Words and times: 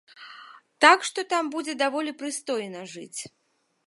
Так 0.85 1.03
што 1.09 1.23
там 1.33 1.51
будзе 1.55 1.75
даволі 1.83 2.13
прыстойна 2.21 2.81
жыць. 2.95 3.19